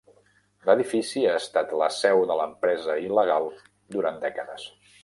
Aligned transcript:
L'edifici 0.69 1.23
ha 1.27 1.35
estat 1.41 1.75
la 1.83 1.91
seu 1.99 2.25
de 2.33 2.39
l'empresa 2.41 2.97
il·legal 3.07 3.51
durant 3.99 4.21
dècades. 4.27 4.71